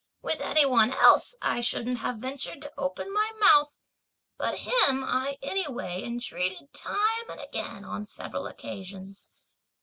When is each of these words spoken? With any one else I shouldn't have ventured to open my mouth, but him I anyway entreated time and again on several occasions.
With 0.23 0.41
any 0.41 0.65
one 0.65 0.91
else 0.93 1.35
I 1.43 1.61
shouldn't 1.61 1.99
have 1.99 2.15
ventured 2.17 2.59
to 2.63 2.73
open 2.75 3.13
my 3.13 3.33
mouth, 3.39 3.75
but 4.35 4.57
him 4.61 5.03
I 5.03 5.37
anyway 5.43 6.01
entreated 6.03 6.73
time 6.73 7.29
and 7.29 7.39
again 7.39 7.85
on 7.85 8.05
several 8.07 8.47
occasions. 8.47 9.29